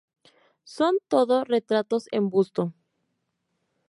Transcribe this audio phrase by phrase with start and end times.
[0.63, 2.73] Son todo retratos en busto.